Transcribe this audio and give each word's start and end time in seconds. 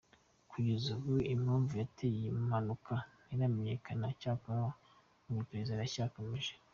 Kugeza 0.51 0.89
ubu 0.99 1.15
impamvu 1.35 1.71
yateye 1.81 2.13
iyi 2.19 2.29
mpanuka 2.47 2.93
ntiramenyekana 3.25 4.05
,cyakora 4.21 4.61
ngo 5.27 5.37
iperereza 5.43 5.73
riracyakomeje. 5.77 6.53